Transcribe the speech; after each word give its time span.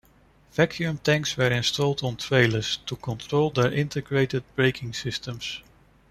Vacuum 0.53 0.97
tanks 0.97 1.37
were 1.37 1.51
installed 1.51 2.01
on 2.01 2.17
trailers 2.17 2.77
to 2.87 2.95
control 2.95 3.51
their 3.51 3.71
integrated 3.71 4.43
braking 4.55 4.93
systems. 4.93 5.61